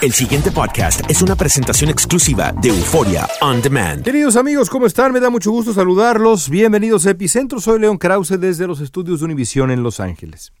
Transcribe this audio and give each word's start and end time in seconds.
El 0.00 0.12
siguiente 0.12 0.52
podcast 0.52 1.00
es 1.10 1.22
una 1.22 1.34
presentación 1.34 1.90
exclusiva 1.90 2.52
de 2.52 2.68
Euforia 2.68 3.26
On 3.40 3.60
Demand. 3.60 4.04
Queridos 4.04 4.36
amigos, 4.36 4.70
¿cómo 4.70 4.86
están? 4.86 5.10
Me 5.12 5.18
da 5.18 5.28
mucho 5.28 5.50
gusto 5.50 5.72
saludarlos. 5.72 6.48
Bienvenidos 6.48 7.04
a 7.04 7.10
Epicentro. 7.10 7.58
Soy 7.60 7.80
León 7.80 7.98
Krause 7.98 8.38
desde 8.38 8.68
los 8.68 8.80
estudios 8.80 9.18
de 9.18 9.24
Univisión 9.24 9.72
en 9.72 9.82
Los 9.82 9.98
Ángeles. 9.98 10.52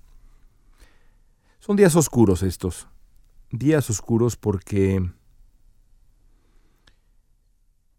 Son 1.60 1.76
días 1.76 1.94
oscuros 1.94 2.42
estos. 2.42 2.88
Días 3.52 3.88
oscuros 3.90 4.34
porque 4.34 5.08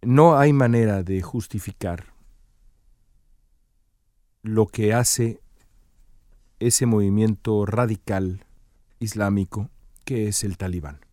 no 0.02 0.38
hay 0.38 0.52
manera 0.52 1.04
de 1.04 1.22
justificar 1.22 2.04
lo 4.42 4.68
que 4.68 4.94
hace 4.94 5.40
ese 6.60 6.86
movimiento 6.86 7.66
radical 7.66 8.46
islámico 9.00 9.70
que 10.04 10.28
es 10.28 10.44
el 10.44 10.58
talibán. 10.58 11.09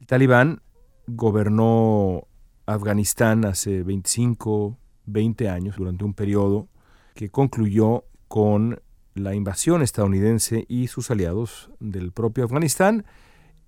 El 0.00 0.06
talibán 0.06 0.62
gobernó 1.06 2.26
Afganistán 2.66 3.44
hace 3.44 3.82
25, 3.82 4.78
20 5.06 5.48
años, 5.48 5.76
durante 5.76 6.04
un 6.04 6.14
periodo 6.14 6.68
que 7.14 7.28
concluyó 7.28 8.04
con 8.26 8.80
la 9.14 9.34
invasión 9.34 9.82
estadounidense 9.82 10.64
y 10.68 10.86
sus 10.86 11.10
aliados 11.10 11.70
del 11.80 12.12
propio 12.12 12.44
Afganistán 12.44 13.04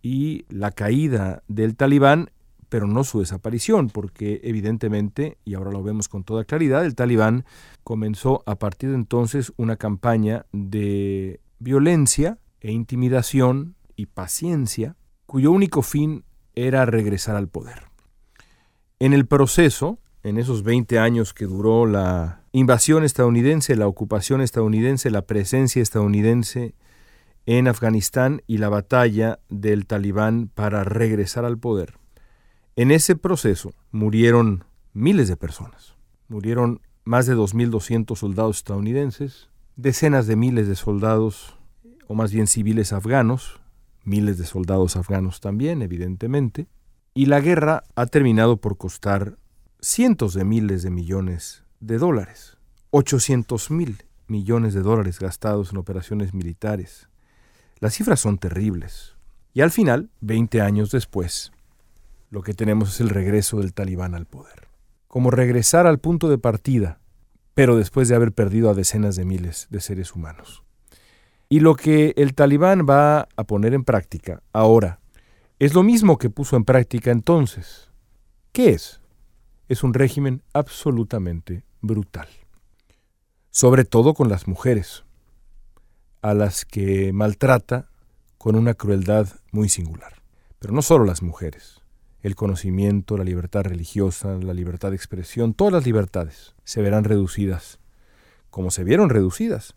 y 0.01 0.47
la 0.49 0.71
caída 0.71 1.43
del 1.49 1.77
talibán, 1.77 2.31
pero 2.69 2.87
no 2.87 3.05
su 3.05 3.21
desaparición, 3.21 3.91
porque 3.91 4.41
evidentemente, 4.43 5.37
y 5.45 5.55
ahora 5.55 5.71
lo 5.71 5.83
vemos 5.83 6.09
con 6.09 6.25
toda 6.25 6.45
claridad, 6.45 6.87
el 6.87 6.95
talibán 6.95 7.45
comenzó 7.85 8.43
a 8.47 8.55
partir 8.55 8.91
de 8.91 8.97
entonces 8.97 9.53
una 9.57 9.77
campaña 9.77 10.47
de 10.53 11.41
violencia 11.59 12.39
e 12.61 12.73
intimidación 12.73 13.75
y 13.97 14.07
paciencia, 14.07 14.97
cuyo 15.27 15.53
único 15.53 15.83
fin 15.83 16.25
era 16.55 16.85
regresar 16.87 17.37
al 17.37 17.49
poder. 17.49 17.85
En 18.99 19.13
el 19.13 19.27
proceso, 19.27 19.99
en 20.23 20.39
esos 20.39 20.63
20 20.63 20.99
años 20.99 21.35
que 21.35 21.47
duró 21.47 21.87
la 21.87 22.43
invasión 22.53 23.05
estadounidense, 23.05 23.77
la 23.77 23.89
ocupación 23.89 24.41
estadounidense, 24.41 25.11
la 25.11 25.23
presencia 25.23 25.83
estadounidense 25.83 26.75
en 27.47 27.67
Afganistán 27.67 28.43
y 28.47 28.59
la 28.59 28.69
batalla 28.69 29.41
del 29.49 29.87
talibán 29.87 30.49
para 30.55 30.85
regresar 30.85 31.45
al 31.45 31.59
poder, 31.59 31.95
en 32.77 32.91
ese 32.91 33.17
proceso 33.17 33.75
murieron 33.91 34.65
miles 34.93 35.29
de 35.29 35.37
personas. 35.37 35.95
Murieron 36.29 36.81
más 37.05 37.27
de 37.27 37.35
2.200 37.35 38.17
soldados 38.17 38.59
estadounidenses, 38.59 39.49
decenas 39.77 40.27
de 40.27 40.37
miles 40.37 40.69
de 40.69 40.77
soldados, 40.77 41.59
o 42.07 42.15
más 42.15 42.33
bien 42.33 42.47
civiles 42.47 42.93
afganos, 42.93 43.62
miles 44.05 44.39
de 44.39 44.47
soldados 44.47 44.97
afganos 44.97 45.41
también, 45.41 45.83
evidentemente, 45.83 46.69
y 47.15 47.27
la 47.27 47.41
guerra 47.41 47.85
ha 47.95 48.07
terminado 48.07 48.57
por 48.57 48.77
costar 48.77 49.37
cientos 49.81 50.35
de 50.35 50.45
miles 50.45 50.83
de 50.83 50.91
millones 50.91 51.65
de 51.81 51.99
dólares, 51.99 52.57
800 52.91 53.71
mil 53.71 54.05
millones 54.29 54.75
de 54.75 54.81
dólares 54.81 55.19
gastados 55.19 55.73
en 55.73 55.79
operaciones 55.79 56.35
militares. 56.35 57.09
Las 57.81 57.95
cifras 57.95 58.21
son 58.21 58.39
terribles. 58.39 59.15
Y 59.55 59.61
al 59.61 59.71
final, 59.71 60.11
20 60.21 60.63
años 60.63 60.91
después, 60.91 61.53
lo 62.31 62.43
que 62.43 62.55
tenemos 62.55 62.95
es 62.95 63.01
el 63.01 63.11
regreso 63.11 63.59
del 63.59 63.75
talibán 63.75 64.15
al 64.15 64.25
poder. 64.25 64.69
Como 65.09 65.31
regresar 65.31 65.87
al 65.87 65.99
punto 65.99 66.31
de 66.31 66.39
partida, 66.39 67.01
pero 67.55 67.77
después 67.77 68.09
de 68.09 68.15
haber 68.15 68.33
perdido 68.33 68.71
a 68.71 68.75
decenas 68.75 69.17
de 69.17 69.27
miles 69.27 69.67
de 69.69 69.81
seres 69.81 70.15
humanos. 70.15 70.63
Y 71.53 71.61
lo 71.61 71.75
que 71.75 72.15
el 72.17 72.33
talibán 72.33 72.87
va 72.89 73.29
a 73.37 73.45
poner 73.45 73.75
en 73.75 73.85
práctica 73.85 74.43
ahora 74.55 75.01
es 75.59 75.75
lo 75.75 75.83
mismo 75.83 76.17
que 76.17 76.31
puso 76.31 76.57
en 76.57 76.65
práctica 76.65 77.11
entonces. 77.11 77.91
¿Qué 78.53 78.71
es? 78.71 79.03
Es 79.69 79.83
un 79.83 79.93
régimen 79.93 80.43
absolutamente 80.55 81.67
brutal. 81.83 82.27
Sobre 83.51 83.85
todo 83.85 84.15
con 84.15 84.31
las 84.31 84.49
mujeres, 84.49 85.05
a 86.23 86.33
las 86.33 86.65
que 86.65 87.13
maltrata 87.13 87.91
con 88.39 88.57
una 88.57 88.73
crueldad 88.73 89.29
muy 89.51 89.69
singular. 89.69 90.23
Pero 90.59 90.73
no 90.73 90.81
solo 90.81 91.05
las 91.05 91.21
mujeres. 91.21 91.83
El 92.23 92.35
conocimiento, 92.35 93.19
la 93.19 93.25
libertad 93.25 93.65
religiosa, 93.65 94.39
la 94.39 94.55
libertad 94.55 94.89
de 94.89 94.97
expresión, 94.97 95.53
todas 95.53 95.75
las 95.75 95.85
libertades 95.85 96.55
se 96.65 96.81
verán 96.81 97.05
reducidas, 97.05 97.79
como 98.49 98.71
se 98.71 98.85
vieron 98.85 99.11
reducidas 99.11 99.75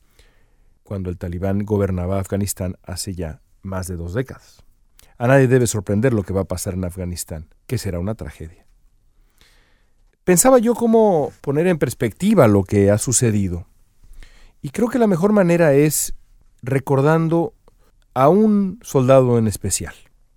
cuando 0.85 1.09
el 1.09 1.17
talibán 1.17 1.65
gobernaba 1.65 2.19
Afganistán 2.19 2.77
hace 2.83 3.15
ya 3.15 3.41
más 3.63 3.87
de 3.87 3.97
dos 3.97 4.13
décadas. 4.13 4.63
A 5.17 5.27
nadie 5.27 5.47
debe 5.47 5.65
sorprender 5.65 6.13
lo 6.13 6.21
que 6.21 6.31
va 6.31 6.41
a 6.41 6.47
pasar 6.47 6.75
en 6.75 6.85
Afganistán, 6.85 7.49
que 7.65 7.79
será 7.79 7.99
una 7.99 8.13
tragedia. 8.13 8.67
Pensaba 10.23 10.59
yo 10.59 10.75
cómo 10.75 11.33
poner 11.41 11.65
en 11.67 11.79
perspectiva 11.79 12.47
lo 12.47 12.63
que 12.63 12.91
ha 12.91 12.99
sucedido. 12.99 13.67
Y 14.61 14.69
creo 14.69 14.87
que 14.87 14.99
la 14.99 15.07
mejor 15.07 15.33
manera 15.33 15.73
es 15.73 16.13
recordando 16.61 17.53
a 18.13 18.29
un 18.29 18.79
soldado 18.83 19.39
en 19.39 19.47
especial. 19.47 19.95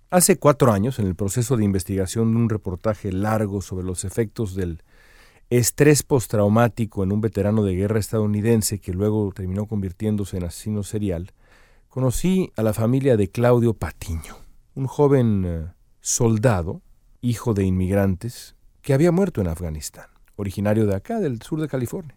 Hace 0.09 0.39
cuatro 0.39 0.71
años, 0.71 0.97
en 0.97 1.05
el 1.05 1.15
proceso 1.15 1.57
de 1.57 1.63
investigación 1.63 2.31
de 2.31 2.37
un 2.37 2.49
reportaje 2.49 3.11
largo 3.11 3.61
sobre 3.61 3.85
los 3.85 4.03
efectos 4.03 4.55
del 4.55 4.81
estrés 5.49 6.03
postraumático 6.03 7.03
en 7.03 7.11
un 7.11 7.21
veterano 7.21 7.63
de 7.63 7.75
guerra 7.75 7.99
estadounidense 7.99 8.79
que 8.79 8.93
luego 8.93 9.31
terminó 9.33 9.65
convirtiéndose 9.65 10.37
en 10.37 10.43
asesino 10.43 10.83
serial, 10.83 11.31
conocí 11.87 12.51
a 12.55 12.61
la 12.61 12.73
familia 12.73 13.17
de 13.17 13.29
Claudio 13.29 13.73
Patiño, 13.73 14.35
un 14.75 14.85
joven 14.85 15.43
eh, 15.45 15.65
soldado, 16.01 16.81
hijo 17.21 17.53
de 17.53 17.65
inmigrantes, 17.65 18.55
que 18.81 18.93
había 18.93 19.11
muerto 19.11 19.41
en 19.41 19.47
Afganistán, 19.47 20.05
originario 20.35 20.85
de 20.85 20.95
acá, 20.95 21.19
del 21.19 21.41
sur 21.41 21.59
de 21.59 21.67
California. 21.67 22.15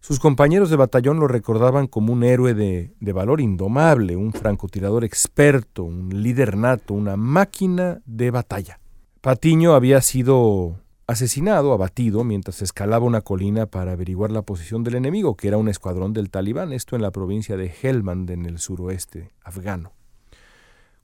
Sus 0.00 0.20
compañeros 0.20 0.68
de 0.68 0.76
batallón 0.76 1.18
lo 1.18 1.28
recordaban 1.28 1.86
como 1.86 2.12
un 2.12 2.24
héroe 2.24 2.52
de, 2.52 2.92
de, 3.00 3.12
valor 3.12 3.40
indomable, 3.40 4.16
un 4.16 4.32
francotirador 4.34 5.02
experto, 5.02 5.84
un 5.84 6.22
líder 6.22 6.58
nato, 6.58 6.92
una 6.92 7.16
máquina 7.16 8.02
de 8.04 8.30
batalla. 8.30 8.80
Patiño 9.22 9.72
había 9.72 10.02
sido 10.02 10.83
asesinado, 11.06 11.72
abatido, 11.72 12.24
mientras 12.24 12.62
escalaba 12.62 13.04
una 13.04 13.20
colina 13.20 13.66
para 13.66 13.92
averiguar 13.92 14.30
la 14.30 14.42
posición 14.42 14.84
del 14.84 14.94
enemigo, 14.94 15.36
que 15.36 15.48
era 15.48 15.58
un 15.58 15.68
escuadrón 15.68 16.12
del 16.12 16.30
talibán, 16.30 16.72
esto 16.72 16.96
en 16.96 17.02
la 17.02 17.10
provincia 17.10 17.56
de 17.56 17.72
Helmand, 17.82 18.30
en 18.30 18.46
el 18.46 18.58
suroeste 18.58 19.32
afgano. 19.42 19.92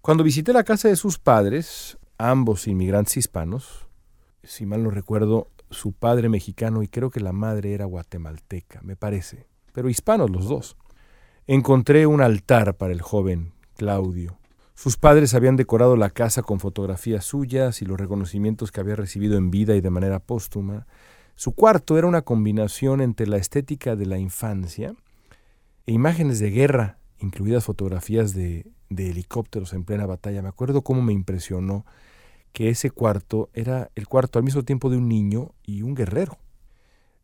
Cuando 0.00 0.24
visité 0.24 0.52
la 0.52 0.64
casa 0.64 0.88
de 0.88 0.96
sus 0.96 1.18
padres, 1.18 1.98
ambos 2.16 2.66
inmigrantes 2.66 3.18
hispanos, 3.18 3.86
si 4.42 4.64
mal 4.64 4.82
no 4.82 4.90
recuerdo, 4.90 5.48
su 5.70 5.92
padre 5.92 6.28
mexicano 6.28 6.82
y 6.82 6.88
creo 6.88 7.10
que 7.10 7.20
la 7.20 7.32
madre 7.32 7.74
era 7.74 7.84
guatemalteca, 7.84 8.80
me 8.82 8.96
parece, 8.96 9.46
pero 9.72 9.88
hispanos 9.88 10.30
los 10.30 10.48
dos. 10.48 10.76
Encontré 11.46 12.06
un 12.06 12.20
altar 12.20 12.76
para 12.76 12.92
el 12.92 13.02
joven 13.02 13.52
Claudio. 13.76 14.38
Sus 14.82 14.96
padres 14.96 15.34
habían 15.34 15.56
decorado 15.56 15.94
la 15.94 16.08
casa 16.08 16.40
con 16.40 16.58
fotografías 16.58 17.26
suyas 17.26 17.82
y 17.82 17.84
los 17.84 18.00
reconocimientos 18.00 18.72
que 18.72 18.80
había 18.80 18.96
recibido 18.96 19.36
en 19.36 19.50
vida 19.50 19.76
y 19.76 19.82
de 19.82 19.90
manera 19.90 20.20
póstuma. 20.20 20.86
Su 21.34 21.52
cuarto 21.52 21.98
era 21.98 22.06
una 22.06 22.22
combinación 22.22 23.02
entre 23.02 23.26
la 23.26 23.36
estética 23.36 23.94
de 23.94 24.06
la 24.06 24.16
infancia 24.16 24.94
e 25.86 25.92
imágenes 25.92 26.38
de 26.38 26.50
guerra, 26.50 26.98
incluidas 27.18 27.64
fotografías 27.64 28.32
de, 28.32 28.72
helicópteros 28.88 29.74
en 29.74 29.84
plena 29.84 30.06
batalla. 30.06 30.40
Me 30.40 30.48
acuerdo 30.48 30.80
cómo 30.80 31.02
me 31.02 31.12
impresionó 31.12 31.84
que 32.54 32.70
ese 32.70 32.90
cuarto 32.90 33.50
era 33.52 33.90
el 33.96 34.08
cuarto 34.08 34.38
al 34.38 34.46
mismo 34.46 34.62
tiempo 34.62 34.88
de 34.88 34.96
un 34.96 35.08
niño 35.10 35.52
y 35.62 35.82
un 35.82 35.94
guerrero. 35.94 36.38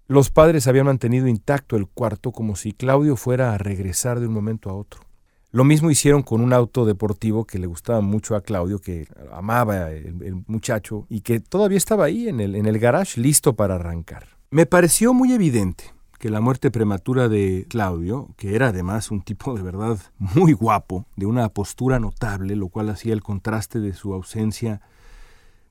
Los 0.09 0.31
padres 0.31 0.67
habían 0.67 0.85
mantenido 0.85 1.27
intacto 1.27 1.77
el 1.77 1.87
cuarto 1.87 2.33
como 2.33 2.55
si 2.55 2.73
Claudio 2.73 3.17
fuera 3.17 3.55
a 3.55 3.57
regresar 3.57 4.21
de 4.21 4.27
un 4.27 4.35
momento 4.35 4.69
a 4.69 4.75
otro. 4.75 5.07
Lo 5.53 5.65
mismo 5.65 5.91
hicieron 5.91 6.23
con 6.23 6.41
un 6.41 6.53
auto 6.53 6.85
deportivo 6.85 7.45
que 7.45 7.59
le 7.59 7.67
gustaba 7.67 8.01
mucho 8.01 8.35
a 8.37 8.43
Claudio, 8.43 8.81
que 8.81 9.07
amaba 9.33 9.91
el, 9.91 10.43
muchacho 10.47 11.07
y 11.09 11.21
que 11.21 11.41
todavía 11.41 11.79
estaba 11.79 12.05
ahí 12.05 12.29
en 12.29 12.41
el, 12.41 12.57
en 12.57 12.67
el 12.67 12.79
garage 12.79 13.21
listo 13.21 13.55
para 13.55 13.77
arrancar. 13.77 14.37
Me 14.51 14.67
pareció 14.67 15.15
muy 15.15 15.33
evidente 15.33 15.85
que 16.19 16.31
la 16.31 16.41
muerte 16.41 16.71
prematura 16.71 17.29
de 17.29 17.67
Claudio, 17.69 18.29
que 18.37 18.55
era 18.55 18.69
además 18.69 19.11
un 19.11 19.23
tipo 19.23 19.55
de 19.55 19.63
verdad 19.63 19.99
muy 20.19 20.53
guapo, 20.53 21.07
de 21.17 21.27
una 21.27 21.49
postura 21.49 21.99
notable, 22.01 22.57
lo 22.57 22.69
cual 22.69 22.89
hacía 22.91 23.13
el 23.13 23.23
contraste 23.23 23.81
de 23.81 23.93
su 23.93 24.13
ausencia 24.13 24.81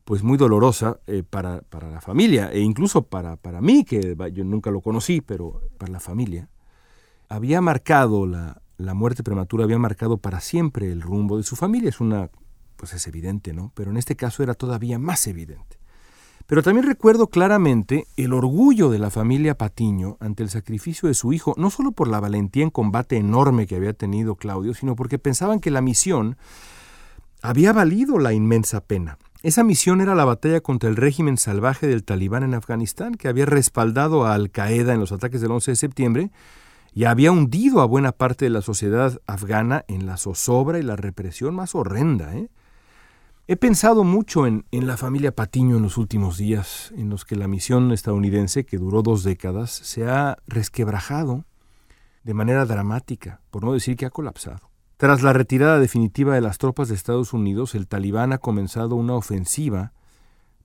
pues 0.03 0.21
muy 0.21 0.37
dolorosa 0.37 0.99
eh, 1.07 1.23
para, 1.27 1.61
para, 1.61 1.89
la 1.89 1.99
familia 1.99 2.51
e 2.51 2.59
incluso 2.59 3.01
para, 3.01 3.37
para 3.37 3.59
mí, 3.59 3.83
que 3.83 4.15
yo 4.33 4.43
nunca 4.43 4.69
lo 4.69 4.81
conocí, 4.81 5.19
pero 5.19 5.61
para 5.79 5.91
la 5.91 5.99
familia, 5.99 6.47
había 7.27 7.59
marcado 7.59 8.27
la, 8.27 8.61
la 8.77 8.93
muerte 8.93 9.23
prematura, 9.23 9.63
había 9.63 9.79
marcado 9.79 10.17
para 10.17 10.41
siempre 10.41 10.91
el 10.91 11.01
rumbo 11.01 11.37
de 11.37 11.43
su 11.43 11.55
familia. 11.55 11.89
Es 11.89 11.99
una, 11.99 12.29
pues 12.75 12.93
es 12.93 13.07
evidente, 13.07 13.53
¿no? 13.53 13.71
Pero 13.75 13.91
en 13.91 13.97
este 13.97 14.15
caso 14.15 14.43
era 14.43 14.53
todavía 14.53 14.99
más 14.99 15.27
evidente. 15.27 15.77
Pero 16.47 16.61
también 16.61 16.85
recuerdo 16.85 17.27
claramente 17.27 18.05
el 18.17 18.31
orgullo 18.31 18.91
de 18.91 18.99
la 18.99 19.09
familia 19.09 19.57
Patiño 19.57 20.17
ante 20.19 20.43
el 20.43 20.49
sacrificio 20.49 21.07
de 21.07 21.15
su 21.15 21.33
hijo, 21.33 21.55
no 21.57 21.71
solo 21.71 21.91
por 21.91 22.07
la 22.07 22.19
valentía 22.19 22.63
en 22.63 22.69
combate 22.69 23.17
enorme 23.17 23.65
que 23.65 23.75
había 23.75 23.93
tenido 23.93 24.35
Claudio, 24.35 24.75
sino 24.75 24.95
porque 24.95 25.17
pensaban 25.17 25.59
que 25.59 25.71
la 25.71 25.81
misión 25.81 26.37
había 27.41 27.73
valido 27.73 28.19
la 28.19 28.33
inmensa 28.33 28.81
pena. 28.81 29.17
Esa 29.41 29.63
misión 29.63 30.01
era 30.01 30.13
la 30.13 30.25
batalla 30.25 30.61
contra 30.61 30.89
el 30.89 30.95
régimen 30.95 31.37
salvaje 31.37 31.87
del 31.87 32.03
talibán 32.03 32.43
en 32.43 32.53
Afganistán, 32.53 33.15
que 33.15 33.27
había 33.27 33.45
respaldado 33.45 34.25
a 34.25 34.33
Al 34.35 34.51
Qaeda 34.51 34.93
en 34.93 34.99
los 34.99 35.11
ataques 35.11 35.41
del 35.41 35.51
11 35.51 35.71
de 35.71 35.75
septiembre 35.75 36.31
y 36.95 37.03
había 37.03 37.33
hundido 37.33 37.81
a 37.81 37.85
buena 37.85 38.13
parte 38.13 38.45
de 38.45 38.49
la 38.49 38.61
sociedad 38.61 39.21
afgana 39.27 39.83
en 39.89 40.05
la 40.05 40.15
zozobra 40.15 40.79
y 40.79 40.81
la 40.81 40.95
represión 40.95 41.53
más 41.53 41.75
horrenda. 41.75 42.33
¿eh? 42.37 42.49
He 43.47 43.57
pensado 43.57 44.05
mucho 44.05 44.47
en, 44.47 44.65
en, 44.71 44.87
la 44.87 44.95
familia 44.95 45.35
Patiño 45.35 45.75
en 45.75 45.83
los 45.83 45.97
últimos 45.97 46.37
días, 46.37 46.93
en 46.95 47.09
los 47.09 47.25
que 47.25 47.35
la 47.35 47.49
misión 47.49 47.91
estadounidense, 47.91 48.65
que 48.65 48.77
duró 48.77 49.01
dos 49.01 49.23
décadas, 49.23 49.71
se 49.71 50.07
ha 50.09 50.37
resquebrajado 50.47 51.43
de 52.23 52.33
manera 52.33 52.65
dramática, 52.65 53.41
por 53.51 53.65
no 53.65 53.73
decir 53.73 53.97
que 53.97 54.05
ha 54.05 54.09
colapsado. 54.09 54.71
Tras 54.95 55.21
la 55.21 55.33
retirada 55.33 55.79
definitiva 55.79 56.33
de 56.33 56.41
las 56.41 56.57
tropas 56.57 56.87
de 56.87 56.95
Estados 56.95 57.33
Unidos, 57.33 57.75
el 57.75 57.87
talibán 57.87 58.31
ha 58.31 58.37
comenzado 58.37 58.95
una 58.95 59.15
ofensiva 59.15 59.91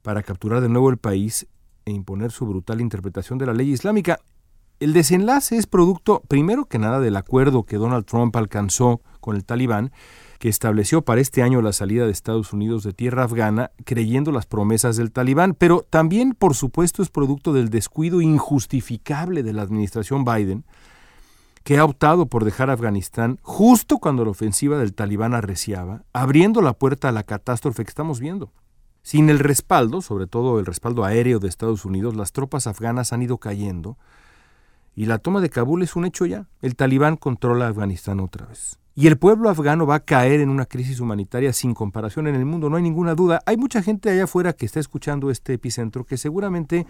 para 0.03 0.23
capturar 0.23 0.61
de 0.61 0.69
nuevo 0.69 0.91
el 0.91 0.97
país 0.97 1.49
e 1.85 1.91
imponer 1.91 2.31
su 2.31 2.47
brutal 2.47 2.81
interpretación 2.81 3.37
de 3.41 3.47
la 3.47 3.53
ley 3.53 3.73
islámica. 3.73 4.21
El 4.81 4.94
desenlace 4.94 5.59
es 5.59 5.67
producto, 5.67 6.23
primero 6.27 6.65
que 6.65 6.79
nada, 6.79 7.00
del 7.00 7.17
acuerdo 7.17 7.65
que 7.65 7.77
Donald 7.77 8.06
Trump 8.06 8.35
alcanzó 8.35 9.03
con 9.21 9.37
el 9.37 9.44
talibán, 9.44 9.93
que 10.38 10.49
estableció 10.49 11.03
para 11.03 11.21
este 11.21 11.43
año 11.43 11.61
la 11.61 11.75
salida 11.75 12.06
de 12.06 12.12
Estados 12.12 12.55
Unidos 12.55 12.82
de 12.82 12.94
tierra 12.94 13.25
afgana, 13.25 13.73
creyendo 13.85 14.32
las 14.32 14.47
promesas 14.47 14.97
del 14.97 15.12
talibán, 15.12 15.53
pero 15.53 15.85
también, 15.91 16.32
por 16.32 16.55
supuesto, 16.55 17.03
es 17.03 17.11
producto 17.11 17.53
del 17.53 17.69
descuido 17.69 18.23
injustificable 18.23 19.43
de 19.43 19.53
la 19.53 19.61
administración 19.61 20.25
Biden, 20.25 20.65
que 21.62 21.77
ha 21.77 21.85
optado 21.85 22.25
por 22.25 22.47
dejar 22.47 22.71
Afganistán 22.71 23.38
justo 23.43 23.99
cuando 23.99 24.25
la 24.25 24.31
ofensiva 24.31 24.79
del 24.79 24.94
talibán 24.94 25.35
arreciaba, 25.35 26.05
abriendo 26.15 26.62
la 26.62 26.73
puerta 26.73 27.11
a 27.11 27.12
la 27.12 27.25
catástrofe 27.25 27.85
que 27.85 27.91
estamos 27.91 28.19
viendo. 28.19 28.50
Sin 29.03 29.29
el 29.29 29.41
respaldo, 29.41 30.00
sobre 30.00 30.27
todo 30.27 30.59
el 30.59 30.65
respaldo 30.65 31.05
aéreo 31.05 31.38
de 31.38 31.49
Estados 31.49 31.85
Unidos, 31.85 32.17
las 32.17 32.32
tropas 32.32 32.67
afganas 32.67 33.12
han 33.12 33.21
ido 33.21 33.37
cayendo 33.37 33.99
y 34.94 35.06
la 35.06 35.19
toma 35.19 35.40
de 35.40 35.50
Kabul 35.50 35.82
es 35.82 35.96
un 35.96 36.04
hecho 36.04 36.26
ya. 36.26 36.48
El 36.60 36.76
talibán 36.76 37.16
controla 37.16 37.69
Afganistán 37.69 38.20
otra 38.20 38.46
vez. 38.46 38.78
Y 38.94 39.06
el 39.06 39.19
pueblo 39.19 39.48
afgano 39.48 39.87
va 39.87 39.96
a 39.96 40.04
caer 40.04 40.40
en 40.40 40.48
una 40.48 40.66
crisis 40.66 41.00
humanitaria 41.00 41.52
sin 41.52 41.75
comparación 41.75 42.26
en 42.26 42.34
el 42.34 42.44
mundo, 42.44 42.69
no 42.69 42.76
hay 42.76 42.82
ninguna 42.82 43.14
duda. 43.14 43.40
Hay 43.46 43.56
mucha 43.56 43.82
gente 43.82 44.10
allá 44.10 44.25
afuera 44.25 44.52
que 44.52 44.66
está 44.66 44.81
escuchando 44.81 45.31
este 45.31 45.54
epicentro 45.54 46.04
que 46.04 46.16
seguramente 46.16 46.87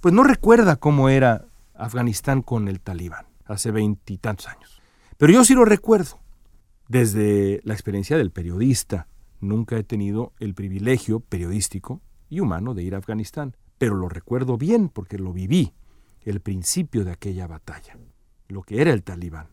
pues 0.00 0.14
no 0.14 0.22
recuerda 0.24 0.76
cómo 0.76 1.08
era 1.08 1.46
Afganistán 1.74 2.42
con 2.42 2.68
el 2.68 2.80
talibán 2.80 3.26
hace 3.46 3.70
veintitantos 3.70 4.48
años. 4.48 4.80
Pero 5.16 5.32
yo 5.32 5.44
sí 5.44 5.54
lo 5.54 5.64
recuerdo, 5.64 6.18
desde 6.88 7.60
la 7.64 7.74
experiencia 7.74 8.16
del 8.16 8.30
periodista. 8.30 9.06
Nunca 9.40 9.76
he 9.76 9.82
tenido 9.82 10.32
el 10.38 10.54
privilegio 10.54 11.20
periodístico 11.20 12.00
y 12.28 12.40
humano 12.40 12.74
de 12.74 12.82
ir 12.82 12.94
a 12.94 12.98
Afganistán, 12.98 13.56
pero 13.78 13.94
lo 13.94 14.08
recuerdo 14.08 14.56
bien 14.56 14.88
porque 14.88 15.18
lo 15.18 15.32
viví, 15.32 15.72
el 16.24 16.40
principio 16.40 17.04
de 17.04 17.12
aquella 17.12 17.46
batalla, 17.46 17.98
lo 18.48 18.62
que 18.62 18.80
era 18.80 18.92
el 18.92 19.02
talibán. 19.02 19.48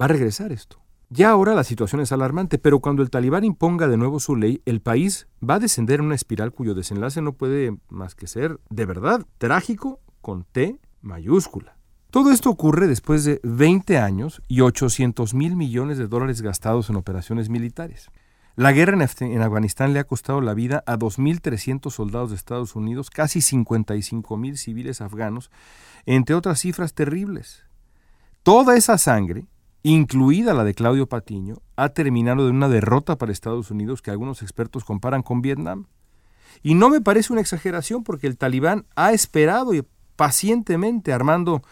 Va 0.00 0.06
a 0.06 0.08
regresar 0.08 0.52
esto. 0.52 0.80
Ya 1.12 1.30
ahora 1.30 1.54
la 1.54 1.64
situación 1.64 2.00
es 2.00 2.12
alarmante, 2.12 2.58
pero 2.58 2.78
cuando 2.78 3.02
el 3.02 3.10
talibán 3.10 3.42
imponga 3.42 3.88
de 3.88 3.96
nuevo 3.96 4.20
su 4.20 4.36
ley, 4.36 4.62
el 4.64 4.80
país 4.80 5.26
va 5.42 5.54
a 5.54 5.58
descender 5.58 5.98
en 5.98 6.06
una 6.06 6.14
espiral 6.14 6.52
cuyo 6.52 6.74
desenlace 6.74 7.20
no 7.20 7.32
puede 7.32 7.76
más 7.88 8.14
que 8.14 8.28
ser, 8.28 8.60
de 8.70 8.86
verdad, 8.86 9.26
trágico 9.38 9.98
con 10.20 10.44
T 10.44 10.78
mayúscula. 11.00 11.76
Todo 12.10 12.30
esto 12.30 12.50
ocurre 12.50 12.86
después 12.86 13.24
de 13.24 13.40
20 13.42 13.98
años 13.98 14.42
y 14.48 14.60
800 14.60 15.34
mil 15.34 15.56
millones 15.56 15.98
de 15.98 16.06
dólares 16.06 16.42
gastados 16.42 16.90
en 16.90 16.96
operaciones 16.96 17.48
militares. 17.48 18.10
La 18.56 18.72
guerra 18.72 18.94
en, 19.20 19.42
Afganistán 19.42 19.92
le 19.92 20.00
ha 20.00 20.04
costado 20.04 20.40
la 20.40 20.54
vida 20.54 20.82
a 20.86 20.98
2.300 20.98 21.90
soldados 21.90 22.30
de 22.30 22.36
Estados 22.36 22.74
Unidos, 22.74 23.08
casi 23.08 23.40
55.000 23.40 24.56
civiles 24.56 25.00
afganos, 25.00 25.50
entre 26.04 26.34
otras 26.34 26.60
cifras 26.60 26.92
terribles. 26.92 27.64
Toda 28.42 28.76
esa 28.76 28.98
sangre, 28.98 29.46
incluida 29.82 30.52
la 30.52 30.64
de 30.64 30.74
Claudio 30.74 31.08
Patiño, 31.08 31.58
ha 31.76 31.90
terminado 31.90 32.44
de 32.44 32.50
una 32.50 32.68
derrota 32.68 33.16
para 33.16 33.32
Estados 33.32 33.70
Unidos 33.70 34.02
que 34.02 34.10
algunos 34.10 34.42
expertos 34.42 34.84
comparan 34.84 35.22
con 35.22 35.42
Vietnam. 35.42 35.86
Y 36.62 36.74
no 36.74 36.90
me 36.90 37.00
parece 37.00 37.32
una 37.32 37.42
exageración 37.42 38.02
porque 38.02 38.26
el 38.26 38.36
talibán 38.36 38.84
ha 38.96 39.12
esperado 39.12 39.72
pacientemente 40.16 41.12
armando 41.12 41.62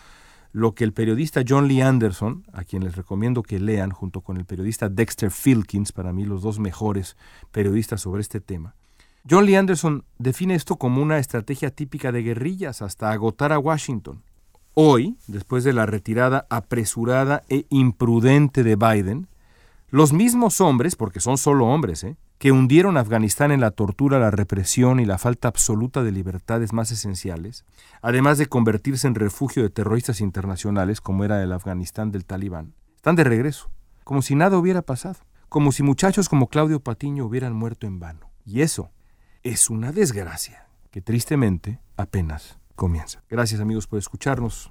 lo 0.58 0.74
que 0.74 0.84
el 0.84 0.92
periodista 0.92 1.42
John 1.46 1.68
Lee 1.68 1.82
Anderson, 1.82 2.44
a 2.52 2.64
quien 2.64 2.82
les 2.82 2.96
recomiendo 2.96 3.42
que 3.42 3.60
lean 3.60 3.90
junto 3.90 4.20
con 4.22 4.36
el 4.36 4.44
periodista 4.44 4.88
Dexter 4.88 5.30
Filkins, 5.30 5.92
para 5.92 6.12
mí 6.12 6.24
los 6.24 6.42
dos 6.42 6.58
mejores 6.58 7.16
periodistas 7.52 8.00
sobre 8.00 8.22
este 8.22 8.40
tema, 8.40 8.74
John 9.28 9.46
Lee 9.46 9.54
Anderson 9.54 10.04
define 10.18 10.54
esto 10.54 10.76
como 10.76 11.00
una 11.00 11.18
estrategia 11.18 11.70
típica 11.70 12.12
de 12.12 12.22
guerrillas 12.22 12.82
hasta 12.82 13.10
agotar 13.10 13.52
a 13.52 13.58
Washington. 13.58 14.22
Hoy, 14.74 15.16
después 15.26 15.64
de 15.64 15.72
la 15.72 15.86
retirada 15.86 16.46
apresurada 16.50 17.44
e 17.48 17.66
imprudente 17.68 18.62
de 18.64 18.76
Biden, 18.76 19.28
los 19.90 20.12
mismos 20.12 20.60
hombres, 20.60 20.96
porque 20.96 21.20
son 21.20 21.38
solo 21.38 21.66
hombres, 21.66 22.04
¿eh? 22.04 22.16
que 22.38 22.52
hundieron 22.52 22.96
a 22.96 23.00
Afganistán 23.00 23.50
en 23.50 23.60
la 23.60 23.70
tortura, 23.70 24.18
la 24.18 24.30
represión 24.30 25.00
y 25.00 25.06
la 25.06 25.18
falta 25.18 25.48
absoluta 25.48 26.02
de 26.02 26.12
libertades 26.12 26.72
más 26.72 26.92
esenciales, 26.92 27.64
además 28.02 28.38
de 28.38 28.46
convertirse 28.46 29.06
en 29.06 29.14
refugio 29.14 29.62
de 29.62 29.70
terroristas 29.70 30.20
internacionales 30.20 31.00
como 31.00 31.24
era 31.24 31.42
el 31.42 31.52
Afganistán 31.52 32.12
del 32.12 32.26
talibán, 32.26 32.74
están 32.96 33.16
de 33.16 33.24
regreso, 33.24 33.70
como 34.04 34.22
si 34.22 34.34
nada 34.34 34.58
hubiera 34.58 34.82
pasado, 34.82 35.16
como 35.48 35.72
si 35.72 35.82
muchachos 35.82 36.28
como 36.28 36.48
Claudio 36.48 36.80
Patiño 36.80 37.24
hubieran 37.24 37.54
muerto 37.54 37.86
en 37.86 37.98
vano. 37.98 38.30
Y 38.44 38.60
eso 38.60 38.90
es 39.42 39.70
una 39.70 39.92
desgracia 39.92 40.68
que 40.90 41.00
tristemente 41.00 41.80
apenas 41.96 42.58
comienza. 42.74 43.22
Gracias 43.28 43.60
amigos 43.60 43.86
por 43.86 43.98
escucharnos. 43.98 44.70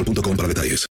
mobile.com 0.01 0.35
para 0.35 0.47
detalles. 0.47 0.79